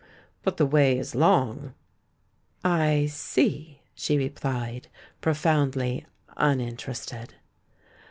But 0.41 0.57
the 0.57 0.65
way 0.65 0.97
is 0.97 1.13
long." 1.13 1.75
"I 2.63 3.05
see," 3.05 3.83
she 3.93 4.17
replied, 4.17 4.87
profoundly 5.21 6.07
uninterested. 6.35 7.35